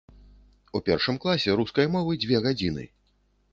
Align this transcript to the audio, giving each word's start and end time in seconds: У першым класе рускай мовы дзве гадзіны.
У 0.79 0.81
першым 0.87 1.19
класе 1.27 1.57
рускай 1.61 1.87
мовы 1.99 2.19
дзве 2.25 2.43
гадзіны. 2.49 2.89